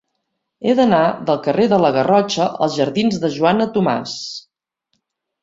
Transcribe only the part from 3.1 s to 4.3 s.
de Joana Tomàs.